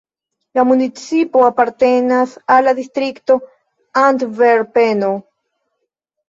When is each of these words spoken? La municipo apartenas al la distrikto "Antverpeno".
La 0.59 0.63
municipo 0.69 1.43
apartenas 1.47 2.33
al 2.55 2.65
la 2.69 2.73
distrikto 2.79 3.37
"Antverpeno". 4.05 5.13